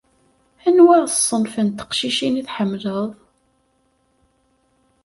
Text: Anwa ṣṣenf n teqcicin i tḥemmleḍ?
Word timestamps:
Anwa 0.67 0.97
ṣṣenf 1.15 1.53
n 1.65 1.67
teqcicin 1.69 2.39
i 2.41 2.43
tḥemmleḍ? 2.47 3.07